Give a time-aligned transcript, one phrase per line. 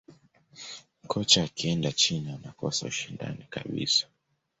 [1.11, 4.07] kocha akienda china anakosa ushindani kabisa